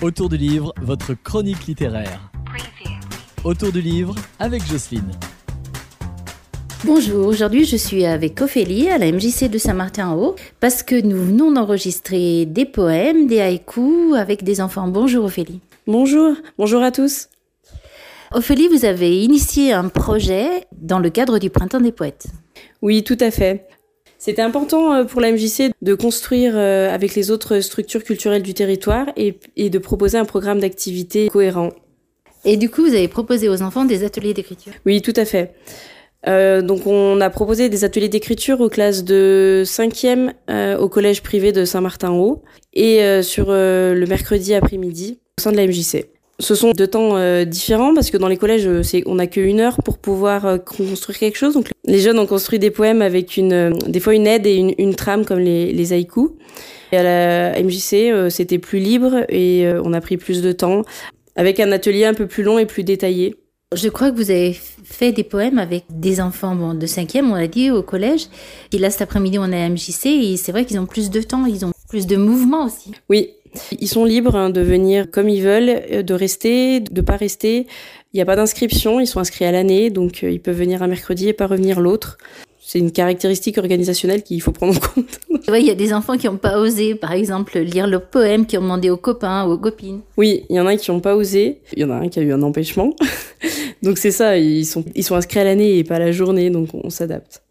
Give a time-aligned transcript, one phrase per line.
[0.00, 2.30] Autour du livre, votre chronique littéraire.
[3.42, 5.10] Autour du livre avec Jocelyne.
[6.84, 11.50] Bonjour, aujourd'hui je suis avec Ophélie à la MJC de Saint-Martin-en-Haut parce que nous venons
[11.50, 14.86] d'enregistrer des poèmes, des haïkus avec des enfants.
[14.86, 15.60] Bonjour Ophélie.
[15.88, 17.28] Bonjour, bonjour à tous.
[18.32, 22.28] Ophélie, vous avez initié un projet dans le cadre du Printemps des Poètes.
[22.82, 23.66] Oui, tout à fait.
[24.18, 28.52] C'était important euh, pour la MJC de construire euh, avec les autres structures culturelles du
[28.52, 31.70] territoire et, de proposer un programme d'activité cohérent.
[32.44, 35.54] Et du coup, vous avez proposé aux enfants des ateliers d'écriture Oui, tout à fait.
[36.26, 40.32] Euh, donc on a proposé des ateliers d'écriture aux classes de 5e
[40.78, 42.42] au collège privé de Saint-Martin-Haut
[42.74, 46.17] et sur le mercredi après-midi au sein de la MJC.
[46.40, 49.26] Ce sont deux temps euh, différents parce que dans les collèges, euh, c'est on n'a
[49.26, 51.54] qu'une heure pour pouvoir euh, construire quelque chose.
[51.54, 54.72] Donc les jeunes ont construit des poèmes avec une, des fois une aide et une,
[54.78, 56.30] une trame comme les, les haïkus.
[56.92, 60.84] Et à la MJC, c'était plus libre et on a pris plus de temps
[61.36, 63.36] avec un atelier un peu plus long et plus détaillé.
[63.74, 67.34] Je crois que vous avez fait des poèmes avec des enfants bon, de 5e, on
[67.34, 68.28] l'a dit, au collège.
[68.72, 71.20] Et là, cet après-midi, on est à MJC et c'est vrai qu'ils ont plus de
[71.20, 72.92] temps, ils ont plus de mouvement aussi.
[73.10, 73.30] Oui,
[73.78, 77.66] ils sont libres hein, de venir comme ils veulent, euh, de rester, de pas rester.
[78.12, 80.82] Il n'y a pas d'inscription, ils sont inscrits à l'année, donc euh, ils peuvent venir
[80.82, 82.18] un mercredi et pas revenir l'autre.
[82.60, 85.18] C'est une caractéristique organisationnelle qu'il faut prendre en compte.
[85.58, 88.58] Il y a des enfants qui n'ont pas osé, par exemple, lire le poème, qui
[88.58, 90.00] ont demandé aux copains ou aux copines.
[90.18, 91.62] Oui, il y en a qui n'ont pas osé.
[91.72, 92.94] Il y en a un qui a eu un empêchement.
[93.82, 96.50] donc c'est ça, ils sont, ils sont inscrits à l'année et pas à la journée,
[96.50, 97.42] donc on s'adapte.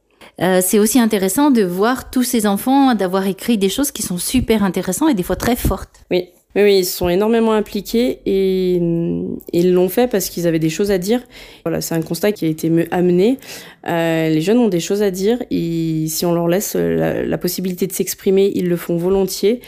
[0.42, 4.18] Euh, c'est aussi intéressant de voir tous ces enfants d'avoir écrit des choses qui sont
[4.18, 6.04] super intéressantes et des fois très fortes.
[6.12, 6.30] Oui.
[6.56, 8.78] Oui, ils sont énormément impliqués et,
[9.54, 11.22] ils l'ont fait parce qu'ils avaient des choses à dire.
[11.64, 13.38] Voilà, c'est un constat qui a été amené.
[13.88, 17.86] Euh, les jeunes ont des choses à dire et si on leur laisse la, possibilité
[17.86, 19.62] de s'exprimer, ils le font volontiers.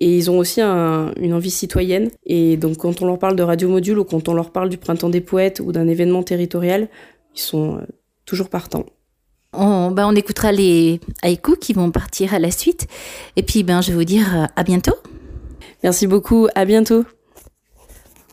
[0.00, 2.10] Et ils ont aussi une envie citoyenne.
[2.24, 4.78] Et donc, quand on leur parle de radio module ou quand on leur parle du
[4.78, 6.86] printemps des poètes ou d'un événement territorial,
[7.34, 7.80] ils sont euh,
[8.26, 8.86] toujours partants.
[9.54, 12.86] On, ben, on écoutera les haïkus qui vont partir à la suite.
[13.36, 14.96] Et puis, ben, je vais vous dire euh, à bientôt.
[15.82, 16.48] Merci beaucoup.
[16.54, 17.04] À bientôt.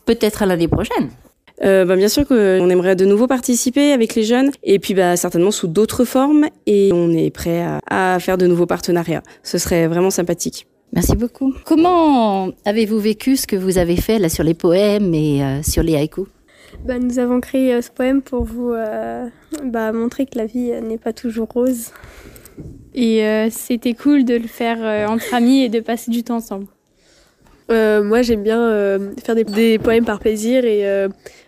[0.06, 1.10] Peut-être à l'année prochaine.
[1.64, 5.16] Euh, ben, bien sûr qu'on aimerait de nouveau participer avec les jeunes et puis bah,
[5.16, 9.24] certainement sous d'autres formes et on est prêt à, faire de nouveaux partenariats.
[9.42, 10.68] Ce serait vraiment sympathique.
[10.92, 11.54] Merci beaucoup.
[11.66, 15.82] Comment avez-vous vécu ce que vous avez fait là sur les poèmes et euh, sur
[15.82, 16.26] les haïkus?
[16.84, 19.28] Bah, nous avons créé euh, ce poème pour vous euh,
[19.64, 21.92] bah, montrer que la vie euh, n'est pas toujours rose.
[22.94, 26.68] Et c'était cool de le faire entre amis et de passer du temps ensemble.
[27.70, 31.06] moi, j'aime bien faire des, poèmes par plaisir et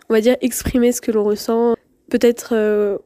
[0.09, 1.75] on va dire exprimer ce que l'on ressent.
[2.09, 2.53] Peut-être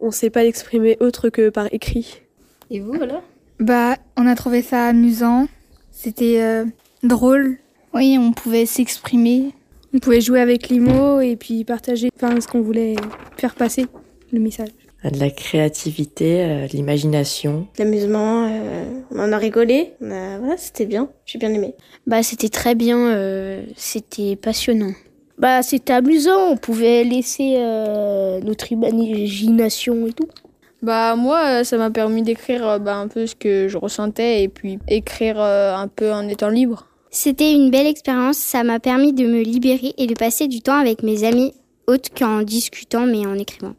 [0.01, 2.23] on ne sait pas l'exprimer autre que par écrit.
[2.71, 3.21] Et vous, alors?
[3.59, 5.47] Bah, on a trouvé ça amusant.
[5.91, 6.65] C'était
[7.03, 7.57] drôle.
[7.93, 9.53] Oui, on pouvait s'exprimer
[9.93, 12.95] on pouvait jouer avec les mots et puis partager enfin, ce qu'on voulait
[13.37, 13.85] faire passer,
[14.31, 14.69] le message.
[15.03, 17.67] De la créativité, euh, de l'imagination.
[17.79, 19.93] L'amusement, euh, on en a rigolé.
[19.99, 21.09] voilà, c'était bien.
[21.25, 21.73] J'ai bien aimé.
[22.05, 22.99] Bah, c'était très bien.
[22.99, 24.91] Euh, c'était passionnant.
[25.39, 26.51] Bah, c'était amusant.
[26.51, 27.55] On pouvait laisser
[28.43, 30.27] notre imagination et tout.
[30.83, 34.77] Bah moi, ça m'a permis d'écrire bah, un peu ce que je ressentais et puis
[34.87, 36.90] écrire un peu en étant libre.
[37.13, 40.79] C'était une belle expérience, ça m'a permis de me libérer et de passer du temps
[40.79, 41.53] avec mes amis
[41.85, 43.75] autres qu'en discutant mais en écrivant.